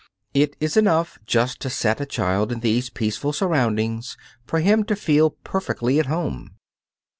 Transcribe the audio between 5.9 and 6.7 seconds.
at home.